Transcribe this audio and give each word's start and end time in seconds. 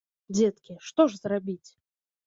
Не 0.01 0.07
плач, 0.13 0.35
дзеткі, 0.37 0.77
што 0.87 1.01
ж 1.13 1.23
зрабіць. 1.23 1.69